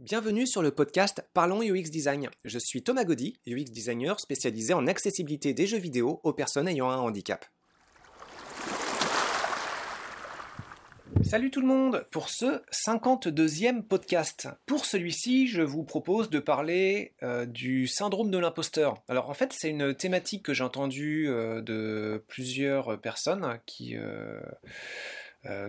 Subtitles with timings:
[0.00, 2.28] Bienvenue sur le podcast Parlons UX Design.
[2.44, 6.90] Je suis Thomas Gaudy, UX designer spécialisé en accessibilité des jeux vidéo aux personnes ayant
[6.90, 7.44] un handicap.
[11.22, 14.48] Salut tout le monde pour ce 52e podcast.
[14.66, 19.00] Pour celui-ci, je vous propose de parler euh, du syndrome de l'imposteur.
[19.08, 23.96] Alors en fait, c'est une thématique que j'ai entendue euh, de plusieurs personnes qui...
[23.96, 24.40] Euh,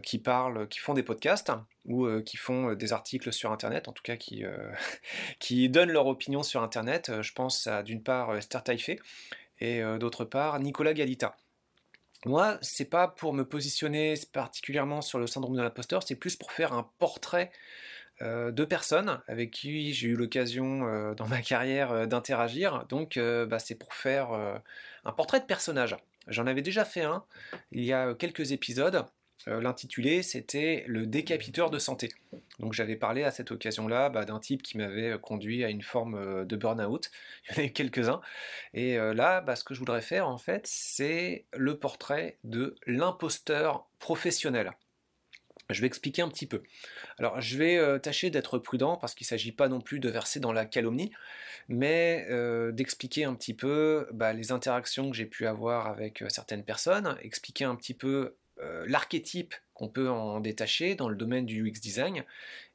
[0.04, 1.52] qui parlent, qui font des podcasts
[1.86, 4.44] ou qui font des articles sur Internet, en tout cas qui,
[5.70, 7.11] donnent leur opinion sur Internet.
[7.21, 9.00] Je pense à d'une part Esther Taïfé
[9.60, 11.36] et d'autre part Nicolas Galita.
[12.25, 16.52] Moi, c'est pas pour me positionner particulièrement sur le syndrome de l'imposteur, c'est plus pour
[16.52, 17.52] faire un portrait
[18.21, 22.86] euh, de personnes avec qui j'ai eu l'occasion euh, dans ma carrière euh, d'interagir.
[22.88, 24.30] Donc, bah, c'est pour faire
[25.04, 25.96] un portrait de personnage.
[26.28, 27.24] J'en avais déjà fait un
[27.71, 29.05] il y a quelques épisodes.
[29.47, 32.09] Euh, l'intitulé, c'était Le décapiteur de santé.
[32.59, 35.83] Donc j'avais parlé à cette occasion-là bah, d'un type qui m'avait euh, conduit à une
[35.83, 37.11] forme euh, de burn-out.
[37.49, 38.21] Il y en a eu quelques-uns.
[38.73, 43.87] Et là, bah, ce que je voudrais faire, en fait, c'est le portrait de l'imposteur
[43.99, 44.73] professionnel.
[45.69, 46.61] Je vais expliquer un petit peu.
[47.17, 50.39] Alors, je vais tâcher d'être prudent parce qu'il ne s'agit pas non plus de verser
[50.39, 51.11] dans la calomnie,
[51.69, 52.27] mais
[52.73, 57.63] d'expliquer un petit peu bah, les interactions que j'ai pu avoir avec certaines personnes, expliquer
[57.63, 62.23] un petit peu euh, l'archétype qu'on peut en détacher dans le domaine du UX design,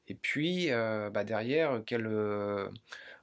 [0.09, 2.69] et puis euh, bah, derrière, quelles euh,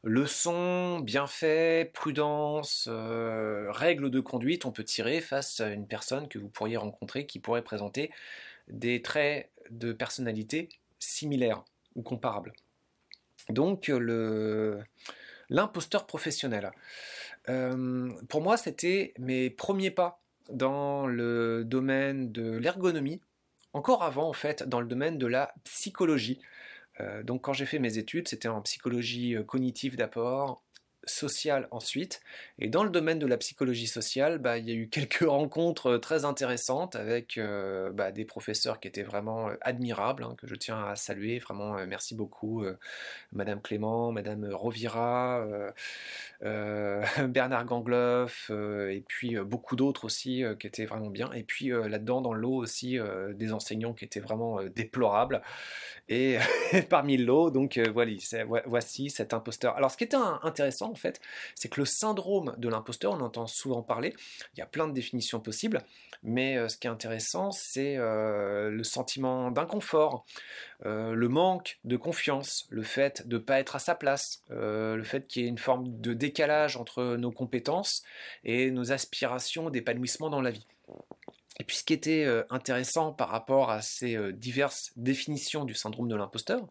[0.04, 6.50] leçons, bienfaits, prudence, règles de conduite on peut tirer face à une personne que vous
[6.50, 8.12] pourriez rencontrer qui pourrait présenter
[8.68, 10.70] des traits de personnalité
[11.00, 11.64] similaires
[11.96, 12.54] ou comparables.
[13.50, 13.92] Donc
[15.50, 16.72] l'imposteur professionnel.
[17.46, 23.22] pour moi, c'était mes premiers pas dans le domaine de l'ergonomie,
[23.74, 26.40] encore avant en fait dans le domaine de la psychologie.
[27.00, 30.64] Euh, donc quand j'ai fait mes études, c'était en psychologie euh, cognitive d'abord,
[31.08, 32.22] sociale ensuite.
[32.60, 35.92] Et dans le domaine de la psychologie sociale, bah, il y a eu quelques rencontres
[35.92, 40.48] euh, très intéressantes avec euh, bah, des professeurs qui étaient vraiment euh, admirables, hein, que
[40.48, 41.40] je tiens à saluer.
[41.40, 42.66] Vraiment, merci beaucoup,
[43.32, 45.46] Madame Clément, Madame Rovira,
[46.42, 51.32] Bernard Gangloff, et puis beaucoup d'autres aussi qui étaient vraiment bien.
[51.34, 52.98] Et puis là-dedans, dans le lot aussi,
[53.34, 55.42] des enseignants qui étaient vraiment déplorables.
[56.10, 56.38] Et
[56.90, 58.12] parmi le lot, donc voilà,
[58.66, 59.76] voici cet imposteur.
[59.76, 60.94] Alors, ce qui était intéressant,
[61.56, 64.14] c'est que le syndrome de l'imposteur, on entend souvent parler,
[64.56, 65.84] il y a plein de définitions possibles,
[66.24, 70.26] mais euh, ce qui est intéressant, c'est euh, le sentiment d'inconfort,
[70.86, 75.04] euh, le manque de confiance, le fait de ne pas être à sa place, le
[75.04, 78.04] fait qu'il y ait une forme de décalage entre nos compétences
[78.44, 80.66] et nos aspirations d'épanouissement dans la vie.
[81.60, 86.16] Et puis ce qui était intéressant par rapport à ces diverses définitions du syndrome de
[86.16, 86.68] l'imposteur,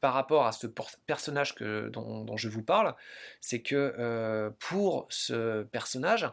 [0.00, 0.66] par rapport à ce
[1.06, 2.94] personnage dont, je vous parle,
[3.42, 6.26] c'est que pour ce personnage,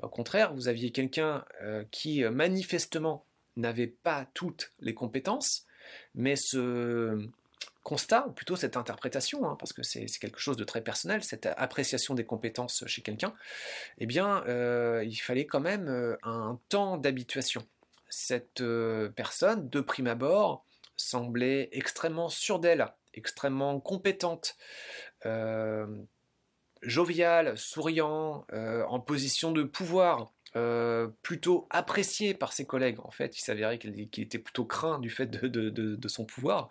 [0.00, 1.44] au contraire, vous aviez quelqu'un
[1.90, 3.24] qui manifestement
[3.56, 5.66] n'avait pas toutes les compétences,
[6.14, 7.28] mais ce,
[7.88, 11.46] constat, ou plutôt cette interprétation, hein, parce que c'est quelque chose de très personnel, cette
[11.46, 13.32] appréciation des compétences chez quelqu'un,
[13.96, 17.66] eh bien, euh, il fallait quand même euh, un temps d'habituation.
[18.10, 20.66] Cette euh, personne, de prime abord,
[20.96, 24.58] semblait extrêmement sûre d'elle, extrêmement compétente,
[26.82, 30.32] joviale, souriant, en position de pouvoir.
[30.58, 32.98] Euh, plutôt apprécié par ses collègues.
[33.04, 36.68] En fait, il s'avérait qu'il était plutôt craint du fait de, son pouvoir.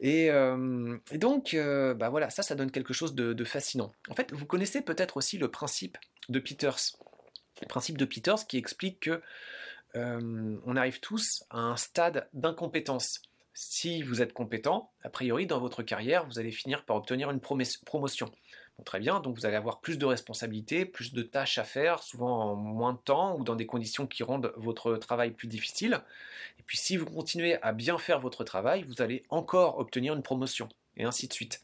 [0.00, 3.92] Et, euh, donc, euh, bah voilà, ça, ça donne quelque chose de, fascinant.
[4.08, 6.78] En fait, vous connaissez peut-être aussi le principe de Peters.
[7.60, 9.20] Le principe de Peters qui explique que
[9.94, 13.20] on arrive tous à un stade d'incompétence.
[13.52, 17.40] Si vous êtes compétent, a priori, dans votre carrière, vous allez finir par obtenir une
[17.40, 18.30] promotion
[18.84, 22.52] très bien, donc vous allez avoir plus de responsabilités, plus de tâches à faire, souvent
[22.52, 26.00] en moins de temps ou dans des conditions qui rendent votre travail plus difficile.
[26.58, 30.22] Et puis si vous continuez à bien faire votre travail, vous allez encore obtenir une
[30.22, 31.62] promotion et ainsi de suite.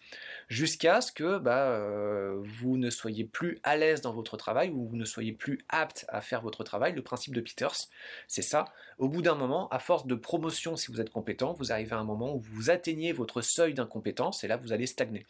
[0.49, 4.87] Jusqu'à ce que bah, euh, vous ne soyez plus à l'aise dans votre travail ou
[4.87, 6.94] vous ne soyez plus apte à faire votre travail.
[6.94, 7.88] Le principe de Peters,
[8.29, 8.67] c'est ça.
[8.99, 11.99] Au bout d'un moment, à force de promotion, si vous êtes compétent, vous arrivez à
[11.99, 15.26] un moment où vous atteignez votre seuil d'incompétence et là, vous allez stagner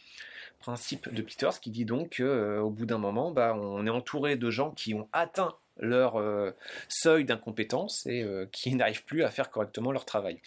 [0.65, 4.37] principe de Peters qui dit donc qu'au euh, bout d'un moment, bah, on est entouré
[4.37, 6.53] de gens qui ont atteint leur euh,
[6.89, 10.41] seuil d'incompétence et euh, qui n'arrivent plus à faire correctement leur travail.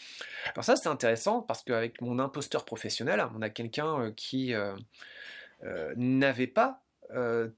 [0.54, 4.54] Alors ça c'est intéressant parce qu'avec mon imposteur professionnel, on a quelqu'un qui
[5.96, 6.82] n'avait pas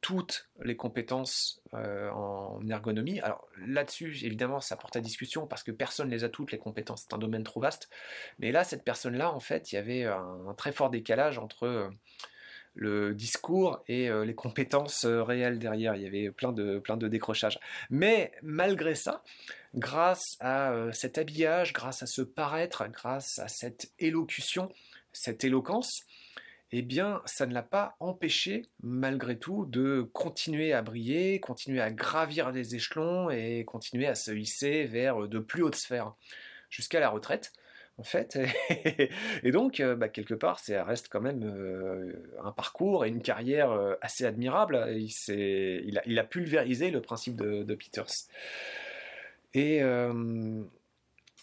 [0.01, 3.19] toutes les compétences en ergonomie.
[3.21, 6.59] Alors là-dessus, évidemment, ça porte à discussion parce que personne ne les a toutes, les
[6.59, 7.89] compétences, c'est un domaine trop vaste.
[8.37, 11.91] Mais là, cette personne-là, en fait, il y avait un, très fort décalage entre
[12.79, 15.95] le discours et les compétences réelles derrière.
[15.95, 17.59] Il y avait plein de, plein de décrochages.
[17.89, 19.23] Mais malgré ça,
[19.75, 24.71] grâce à cet habillage, grâce à ce paraître, grâce à cette élocution,
[25.11, 26.05] cette éloquence,
[26.71, 31.91] eh bien, ça ne l'a pas empêché, malgré tout, de continuer à briller, continuer à
[31.91, 36.13] gravir les échelons et continuer à se hisser vers de plus hautes sphères,
[36.69, 37.53] jusqu'à la retraite,
[37.99, 38.39] en fait.
[39.43, 42.13] et donc, euh, bah, quelque part, ça reste quand même euh,
[42.43, 44.87] un parcours et une carrière euh, assez admirable.
[44.89, 48.27] Il, a, pulvérisé le principe de, Peters.
[49.53, 49.81] Et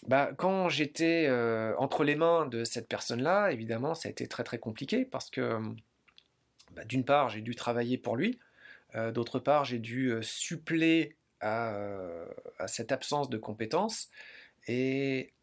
[0.07, 1.29] bah, quand j'étais
[1.77, 5.59] entre les mains de cette personne-là, évidemment, ça a été très très compliqué parce que,
[6.71, 8.39] bah, d'une part, j'ai dû travailler pour lui,
[9.13, 11.75] d'autre part, j'ai dû suppléer à,
[12.67, 14.09] cette absence de compétences,
[14.67, 15.33] et,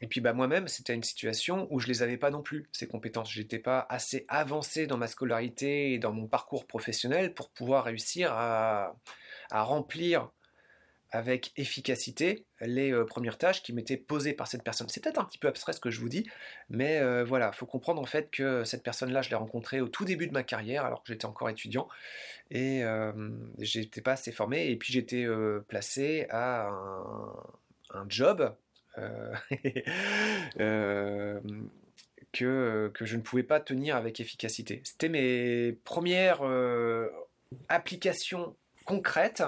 [0.00, 2.88] et puis bah, moi-même, c'était une situation où je les avais pas non plus, ces
[2.88, 3.30] compétences.
[3.30, 8.32] J'étais pas assez avancé dans ma scolarité et dans mon parcours professionnel pour pouvoir réussir
[8.32, 8.94] à,
[9.50, 10.30] remplir
[11.12, 14.88] avec efficacité les euh, premières tâches qui m'étaient posées par cette personne.
[14.88, 16.24] C'est peut-être un petit peu abstrait ce que je vous dis,
[16.68, 19.88] mais euh, voilà, il faut comprendre en fait que cette personne-là, je l'ai rencontrée au
[19.88, 21.88] tout début de ma carrière, alors que j'étais encore étudiant,
[22.50, 23.12] et euh,
[23.58, 28.54] j'étais pas assez formé, et puis j'étais euh, placé à un, job
[32.32, 34.80] que, que je ne pouvais pas tenir avec efficacité.
[34.84, 36.42] C'était mes premières
[37.68, 39.42] applications concrètes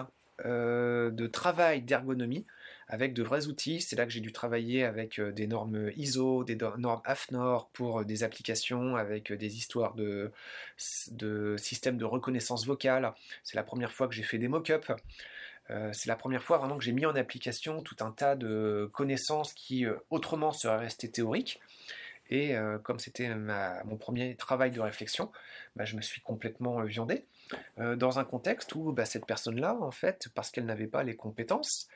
[0.44, 2.46] euh, de travail d'ergonomie
[2.92, 3.80] avec de vrais outils.
[3.80, 8.00] C'est là que j'ai dû travailler avec euh, des normes ISO, des normes AFNOR pour
[8.00, 10.30] euh, des applications avec des histoires de,
[11.56, 13.14] systèmes de reconnaissance vocale.
[13.42, 14.92] C'est la première fois que j'ai fait des mock-ups.
[15.92, 19.54] c'est la première fois vraiment que j'ai mis en application tout un tas de connaissances
[19.54, 21.60] qui autrement seraient restées théoriques.
[22.28, 25.30] Et comme c'était mon premier travail de réflexion,
[25.76, 27.24] bah, je me suis complètement viandé.
[27.78, 31.16] Euh, dans un contexte où bah, cette personne-là, en fait, parce qu'elle n'avait pas les
[31.16, 31.88] compétences,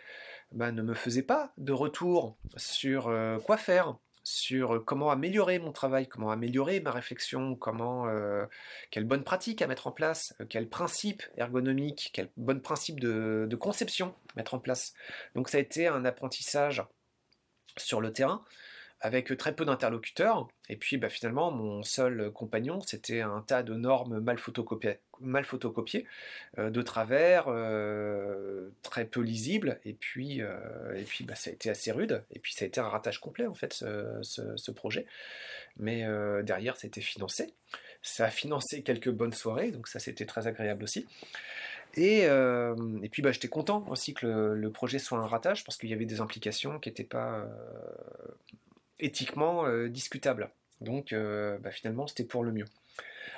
[0.52, 3.96] bah, ne me faisait pas de retour sur euh, quoi faire,
[4.26, 8.44] sur comment améliorer mon travail, comment améliorer ma réflexion, comment euh,
[8.90, 14.14] quelles bonnes pratiques à mettre en place, quels principes ergonomiques, quels bons principes de, conception
[14.34, 14.94] mettre en place.
[15.34, 16.82] Donc ça a été un apprentissage
[17.76, 18.44] sur le terrain
[19.00, 20.48] avec très peu d'interlocuteurs.
[20.68, 25.44] Et puis bah, finalement, mon seul compagnon, c'était un tas de normes mal photocopiées, mal
[26.58, 29.78] euh, de travers, euh, très peu lisibles.
[29.84, 32.24] Et puis, euh, et puis bah, ça a été assez rude.
[32.32, 35.06] Et puis ça a été un ratage complet, en fait, ce, projet.
[35.78, 36.06] Mais
[36.42, 37.54] derrière, c'était financé.
[38.02, 41.06] Ça a financé quelques bonnes soirées, donc ça, c'était très agréable aussi.
[41.94, 45.88] Et, et, puis bah, j'étais content aussi que le, projet soit un ratage parce qu'il
[45.90, 47.46] y avait des implications qui n'étaient pas
[49.00, 50.50] éthiquement euh, discutable.
[50.80, 52.66] Donc euh, bah, finalement, c'était pour le mieux.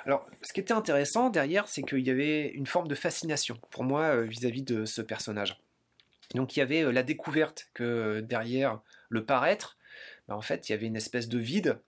[0.05, 3.83] Alors, ce qui était intéressant derrière, c'est qu'il y avait une forme de fascination pour
[3.83, 5.59] moi euh, vis-à-vis de ce personnage.
[6.35, 8.79] Donc, il y avait la découverte que derrière
[9.09, 9.77] le paraître,
[10.27, 11.79] bah, en fait, il y avait une espèce de vide.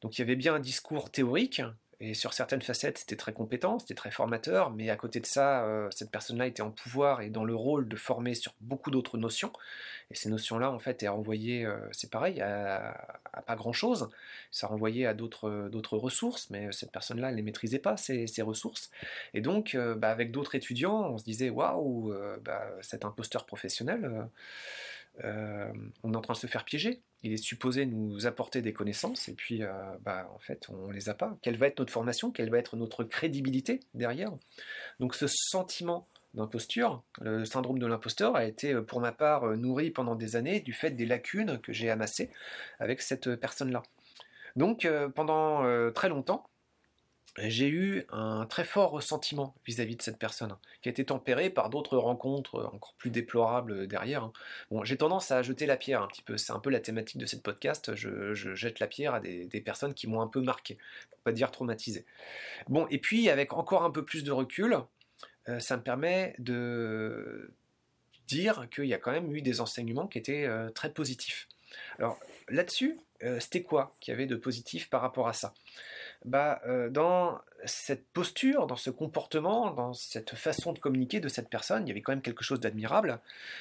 [0.00, 1.62] Donc, il y avait bien un discours théorique,
[2.04, 5.62] et sur certaines facettes, c'était très compétent, c'était très formateur, mais à côté de ça,
[5.62, 9.18] euh, cette personne-là était en pouvoir et dans le rôle de former sur beaucoup d'autres
[9.18, 9.52] notions.
[10.10, 14.10] Et ces notions-là, en fait, elles renvoyaient, euh, c'est pareil, à, pas grand-chose.
[14.50, 18.26] Ça renvoyait à d'autres, d'autres ressources, mais cette personne-là, elle ne les maîtrisait pas, ces,
[18.26, 18.90] ces ressources.
[19.32, 24.28] Et donc, euh, bah, avec d'autres étudiants, on se disait, waouh, bah, cet imposteur professionnel,
[25.22, 29.28] on est en train de se faire piéger il est supposé nous apporter des connaissances,
[29.28, 31.36] et puis euh, bah, en fait on les a pas.
[31.42, 32.30] Quelle va être notre formation?
[32.30, 34.32] Quelle va être notre crédibilité derrière?
[34.98, 40.16] Donc ce sentiment d'imposture, le syndrome de l'imposteur, a été pour ma part nourri pendant
[40.16, 42.30] des années du fait des lacunes que j'ai amassées
[42.80, 43.82] avec cette personne-là.
[44.56, 46.48] Donc euh, pendant euh, très longtemps,
[47.38, 51.70] j'ai eu un très fort ressentiment vis-à-vis de cette personne, qui a été tempéré par
[51.70, 54.24] d'autres rencontres encore plus déplorables derrière.
[54.24, 54.32] Hein.
[54.70, 57.18] Bon, j'ai tendance à jeter la pierre un petit peu, c'est un peu la thématique
[57.18, 60.76] de cette podcast, je, jette la pierre à des, personnes qui m'ont un peu marqué,
[61.10, 62.04] pour pas dire traumatisé.
[62.68, 64.76] Bon, et puis avec encore un peu plus de recul,
[65.48, 67.54] euh, ça me permet de
[68.26, 71.48] dire qu'il y a quand même eu des enseignements qui étaient euh, très positifs.
[71.98, 75.54] Alors là-dessus, euh, c'était quoi qu'il y avait de positif par rapport à ça?
[76.24, 81.48] Bah, euh, dans cette posture, dans ce comportement, dans cette façon de communiquer de cette
[81.48, 83.20] personne, il y avait quand même quelque chose d'admirable.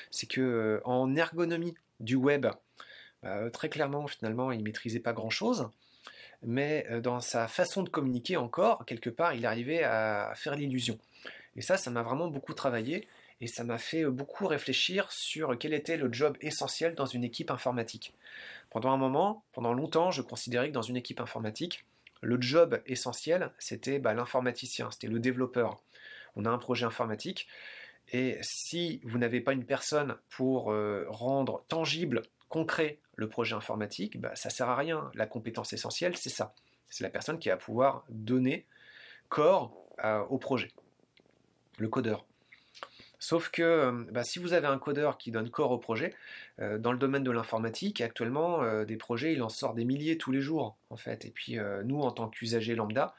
[0.10, 2.48] C'est que euh, en ergonomie du web,
[3.24, 5.70] bah, très clairement, finalement, il maîtrisait pas grand-chose.
[6.44, 10.98] mais dans sa façon de communiquer encore, quelque part, il arrivait à faire l'illusion.
[11.56, 13.08] Et ça, ça m'a vraiment beaucoup travaillé
[13.41, 17.50] et ça m'a fait beaucoup réfléchir sur quel était le job essentiel dans une équipe
[17.50, 18.13] informatique.
[18.69, 21.83] Pendant un moment, pendant longtemps, je considérais que dans une équipe informatique,
[22.21, 25.81] le job essentiel, c'était bah, l'informaticien, c'était le développeur.
[26.36, 27.48] On a un projet informatique,
[28.13, 34.19] et si vous n'avez pas une personne pour euh, rendre tangible, concret le projet informatique,
[34.21, 35.10] bah, ça ne sert à rien.
[35.15, 36.53] La compétence essentielle, c'est ça.
[36.89, 38.67] C'est la personne qui va pouvoir donner
[39.29, 39.77] corps
[40.29, 40.71] au projet,
[41.77, 42.25] le codeur.
[43.22, 46.16] Sauf que euh, bah, si vous avez un codeur qui donne corps au projet,
[46.60, 50.18] euh, dans le domaine de l'informatique, actuellement, euh, des projets, il en sort des milliers
[50.18, 51.24] tous les jours, en fait.
[51.24, 53.13] Et puis, nous, en tant qu'usagers lambda,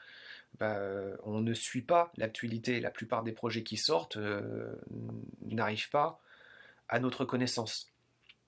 [0.59, 0.77] bah,
[1.23, 2.81] on ne suit pas l'actualité.
[2.81, 4.17] La plupart des projets qui sortent
[5.41, 6.19] n'arrivent pas
[6.89, 7.89] à notre connaissance.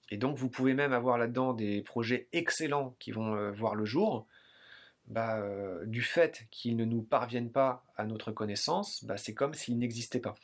[0.10, 4.28] Et donc, vous pouvez même avoir là-dedans des projets excellents qui vont voir le jour.
[5.08, 5.42] Bah,
[5.86, 10.36] du fait qu'ils ne nous parviennent pas à notre connaissance, c'est comme s'ils n'existaient pas.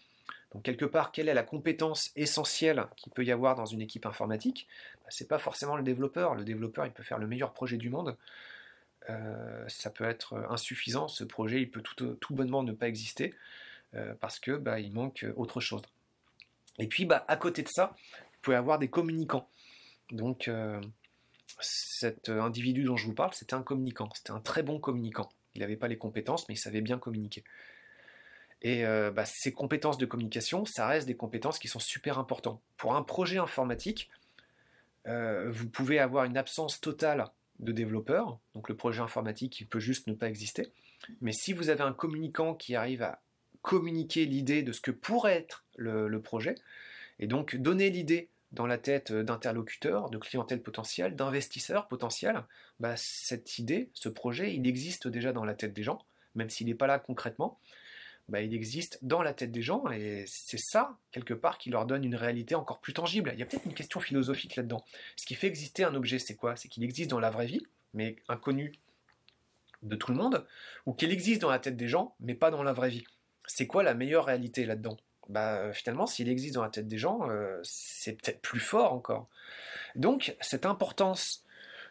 [0.53, 4.05] Donc quelque part, quelle est la compétence essentielle qu'il peut y avoir dans une équipe
[4.05, 4.67] informatique?
[5.03, 6.35] Bah, Ce n'est pas forcément le développeur.
[6.35, 8.17] Le développeur, il peut faire le meilleur projet du monde.
[9.09, 11.07] Euh, ça peut être insuffisant.
[11.07, 13.33] Ce projet, il peut tout, bonnement ne pas exister
[13.95, 15.81] euh, parce que bah, il manque autre chose.
[16.79, 19.49] Et puis, bah, à côté de ça, vous pouvez avoir des communicants.
[20.11, 20.81] Donc, euh,
[21.61, 24.09] cet individu dont je vous parle, c'était un communicant.
[24.13, 25.29] C'était un très bon communicant.
[25.55, 27.43] Il n'avait pas les compétences, mais il savait bien communiquer.
[28.61, 32.61] Et euh, bah, ces compétences de communication, ça reste des compétences qui sont super importantes.
[32.77, 34.09] Pour un projet informatique,
[35.07, 37.25] euh, vous pouvez avoir une absence totale
[37.59, 40.71] de développeurs, donc le projet informatique il peut juste ne pas exister.
[41.21, 43.21] Mais si vous avez un communicant qui arrive à
[43.61, 46.55] communiquer l'idée de ce que pourrait être le, projet,
[47.19, 52.43] et donc donner l'idée dans la tête d'interlocuteurs, de clientèle potentielle, d'investisseurs potentiels,
[52.79, 56.03] bah, cette idée, ce projet, il existe déjà dans la tête des gens,
[56.35, 57.59] même s'il n'est pas là concrètement.
[58.31, 61.85] Bah, il existe dans la tête des gens, et c'est ça, quelque part, qui leur
[61.85, 63.29] donne une réalité encore plus tangible.
[63.33, 64.85] Il y a peut-être une question philosophique là-dedans.
[65.17, 66.55] Ce qui fait exister un objet, c'est quoi?
[66.55, 68.71] C'est qu'il existe dans la vraie vie, mais inconnu
[69.83, 70.47] de tout le monde,
[70.85, 73.03] ou qu'il existe dans la tête des gens, mais pas dans la vraie vie.
[73.47, 74.95] C'est quoi la meilleure réalité là-dedans?
[75.27, 79.27] Bah, finalement, s'il existe dans la tête des gens, euh, c'est peut-être plus fort encore.
[79.95, 81.43] Donc, cette importance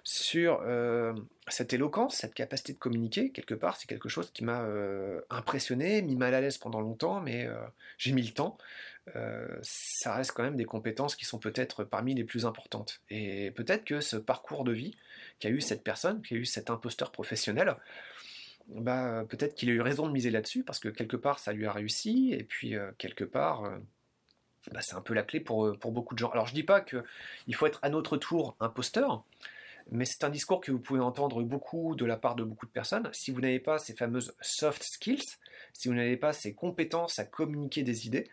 [0.05, 1.13] sur euh,
[1.49, 6.03] cette éloquence, cette capacité de communiquer, quelque part, c'est quelque chose qui m'a euh, impressionné,
[6.03, 7.55] mis mal à l'aise pendant longtemps, mais euh,
[7.99, 8.57] j'ai mis le temps.
[9.63, 13.01] ça reste quand même des compétences qui sont peut-être parmi les plus importantes.
[13.11, 14.97] Et peut-être que ce parcours de vie
[15.41, 17.77] qu'a eu cette personne, qui a eu cet imposteur professionnel,
[18.69, 21.67] bah, peut-être qu'il a eu raison de miser là-dessus, parce que quelque part ça lui
[21.67, 23.65] a réussi, et puis quelque part
[24.71, 26.31] bah, c'est un peu la clé pour, pour beaucoup de gens.
[26.31, 29.25] Alors je dis pas qu'il faut être à notre tour imposteur,
[29.91, 32.71] mais c'est un discours que vous pouvez entendre beaucoup de la part de beaucoup de
[32.71, 33.09] personnes.
[33.13, 35.37] Si vous n'avez pas ces fameuses soft skills,
[35.73, 38.29] si vous n'avez pas ces compétences à communiquer des idées,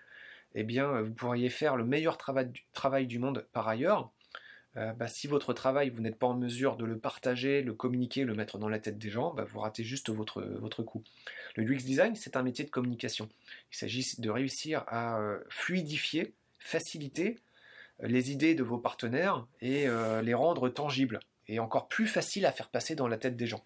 [0.56, 4.12] eh bien, vous pourriez faire le meilleur travail, du monde par ailleurs.
[4.76, 8.24] Euh, bah, si votre travail, vous n'êtes pas en mesure de le partager, le communiquer,
[8.24, 11.04] le mettre dans la tête des gens, bah, vous ratez juste votre, coup.
[11.56, 13.30] Le UX design, c'est un métier de communication.
[13.72, 17.40] Il s'agit de réussir à euh, fluidifier, faciliter
[18.04, 19.88] euh, les idées de vos partenaires et
[20.22, 23.64] les rendre tangibles et encore plus facile à faire passer dans la tête des gens.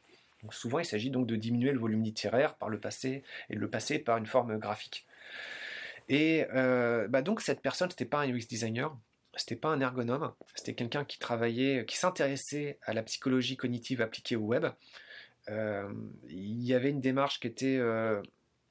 [0.49, 3.69] Souvent, il s'agit donc de diminuer le volume littéraire par le passé et de le
[3.69, 5.05] passer par une forme graphique.
[6.09, 8.95] Et euh, bah donc cette personne, c'était pas un UX designer,
[9.35, 14.35] c'était pas un ergonome, c'était quelqu'un qui travaillait, qui s'intéressait à la psychologie cognitive appliquée
[14.35, 14.65] au web.
[15.49, 15.91] Euh,
[16.27, 18.21] il y avait une démarche qui était euh,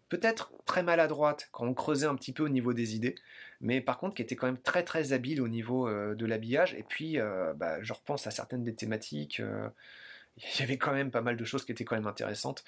[0.08, 3.14] peut-être très maladroite quand on creusait un petit peu au niveau des idées,
[3.60, 6.74] mais par contre qui était quand même très très habile au niveau euh, de l'habillage.
[6.74, 9.40] Et puis, euh, bah, je repense à certaines des thématiques.
[9.40, 9.68] Euh,
[10.38, 12.64] il y avait quand même pas mal de choses qui étaient quand même intéressantes.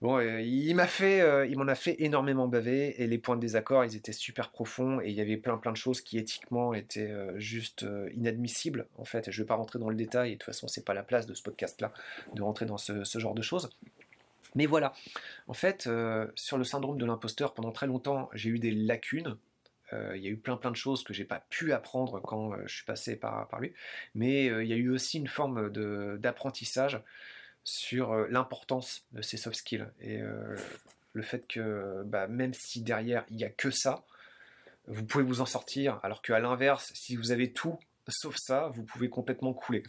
[0.00, 3.84] Bon, il m'a fait, il m'en a fait énormément baver et les points de désaccord,
[3.84, 7.14] ils étaient super profonds et il y avait plein plein de choses qui éthiquement étaient
[7.36, 9.30] juste inadmissibles en fait.
[9.30, 11.26] Je vais pas rentrer dans le détail et de toute façon c'est pas la place
[11.26, 11.92] de ce podcast-là
[12.34, 13.70] de rentrer dans ce, genre de choses.
[14.56, 14.92] Mais voilà,
[15.46, 15.88] en fait,
[16.34, 19.38] sur le syndrome de l'imposteur, pendant très longtemps, j'ai eu des lacunes
[20.14, 22.62] il y a eu plein plein de choses que j'ai pas pu apprendre quand euh,
[22.66, 23.72] je suis passé par, par lui,
[24.14, 25.70] mais euh, il y a eu aussi une forme
[26.18, 27.00] d'apprentissage
[27.64, 29.86] sur l'importance de ces soft skills.
[30.02, 30.20] Et
[31.14, 34.04] le fait que bah, même si derrière il n'y a que ça,
[34.86, 38.82] vous pouvez vous en sortir, alors qu'à l'inverse, si vous avez tout sauf ça, vous
[38.82, 39.82] pouvez complètement couler.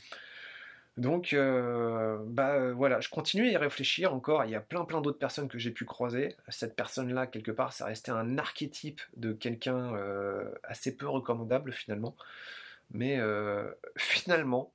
[0.98, 4.46] Donc, euh, bah euh, voilà, je continue à y réfléchir encore.
[4.46, 6.36] Il y a plein plein d'autres personnes que j'ai pu croiser.
[6.48, 12.16] Cette personne-là, quelque part, ça restait un archétype de quelqu'un euh, assez peu recommandable finalement.
[12.92, 13.20] Mais
[13.98, 14.72] finalement,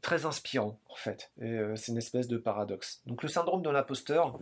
[0.00, 1.30] très inspirant en fait.
[1.40, 3.02] Et c'est une espèce de paradoxe.
[3.06, 4.38] Donc le syndrome de l'imposteur,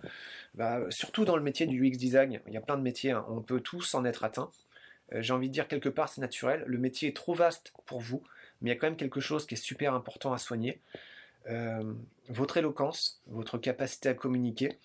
[0.54, 3.24] bah, surtout dans le métier du UX design, il y a plein de métiers, hein.
[3.28, 4.50] on peut tous en être atteints.
[5.12, 6.62] J'ai envie de dire quelque part c'est naturel.
[6.66, 8.22] Le métier est trop vaste pour vous,
[8.60, 10.80] mais il y a quand même quelque chose qui est super important à soigner.
[12.28, 14.78] votre éloquence, votre capacité à communiquer,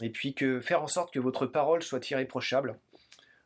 [0.00, 2.78] et puis que faire en sorte que votre parole soit irréprochable.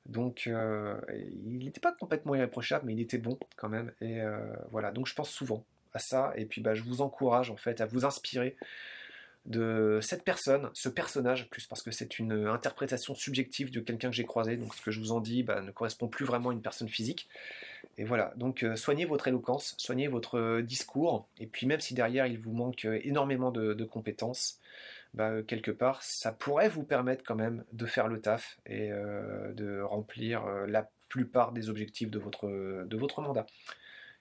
[0.06, 1.00] Donc, euh,
[1.44, 3.92] il n'était pas complètement irréprochable, mais il était bon quand même.
[4.00, 4.38] Et euh,
[4.70, 6.32] voilà, donc je pense souvent à ça.
[6.36, 8.56] Et puis, bah, je vous encourage en fait à vous inspirer
[9.46, 14.16] de cette personne, ce personnage, plus parce que c'est une interprétation subjective de quelqu'un que
[14.16, 14.56] j'ai croisé.
[14.56, 16.88] Donc, ce que je vous en dis bah, ne correspond plus vraiment à une personne
[16.88, 17.28] physique.
[17.98, 21.26] Et voilà, donc euh, soignez votre éloquence, soignez votre discours.
[21.40, 24.60] Et puis, même si derrière il vous manque énormément de compétences,
[25.16, 29.52] bah, quelque part, ça pourrait vous permettre quand même de faire le taf et euh,
[29.54, 32.46] de remplir euh, la plupart des objectifs de votre,
[32.84, 33.46] de votre mandat.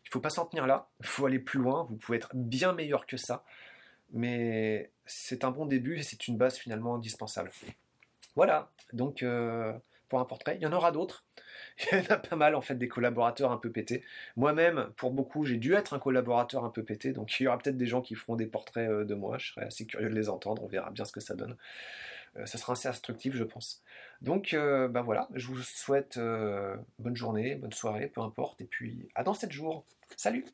[0.06, 2.30] Il ne faut pas s'en tenir là, il faut aller plus loin, vous pouvez être
[2.34, 3.44] bien meilleur que ça,
[4.14, 7.52] mais c'est un bon début et c'est une base finalement indispensable.
[8.36, 9.74] Voilà, donc euh,
[10.10, 11.26] pour un portrait, il y en aura d'autres.
[11.92, 14.04] il y en a pas mal en fait des collaborateurs un peu pétés.
[14.36, 17.58] Moi-même, pour beaucoup, j'ai dû être un collaborateur un peu pété, donc il y aura
[17.58, 19.38] peut-être des gens qui feront des portraits euh, de moi.
[19.38, 20.64] Je serais assez curieux de les entendre.
[20.64, 21.58] On verra bien ce que ça donne.
[22.38, 23.84] Euh, ça sera assez instructif, je pense.
[24.22, 26.18] Donc, euh, bah voilà, je vous souhaite
[27.00, 29.86] bonne journée, bonne soirée, peu importe, et puis à dans 7 jours.
[30.16, 30.46] Salut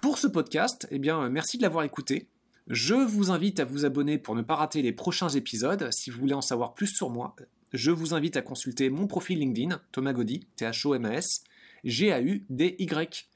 [0.00, 2.26] Pour ce podcast, eh bien, merci de l'avoir écouté.
[2.68, 5.90] Je vous invite à vous abonner pour ne pas rater les prochains épisodes.
[5.92, 7.36] Si vous voulez en savoir plus sur moi,
[7.74, 11.44] je vous invite à consulter mon profil LinkedIn, Thomas Gaudy, T-H-O-M-A-S,
[11.84, 13.28] G-A-U-D-Y.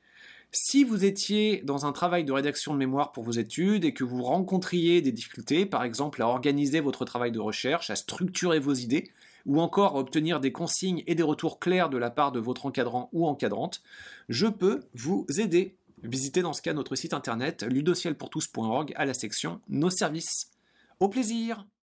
[0.53, 4.05] Si vous étiez dans un travail de rédaction de mémoire pour vos études et que
[4.05, 8.73] vous rencontriez des difficultés, par exemple à organiser votre travail de recherche, à structurer vos
[8.73, 9.11] idées,
[9.45, 12.65] ou encore à obtenir des consignes et des retours clairs de la part de votre
[12.65, 13.83] encadrant ou encadrante,
[14.31, 15.77] je peux vous aider.
[16.05, 20.51] Visitez dans ce cas notre site internet ludocielpourtous.org à la section Nos services.
[21.01, 21.67] Au plaisir